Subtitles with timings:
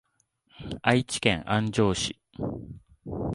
[0.81, 2.19] 愛知県安城市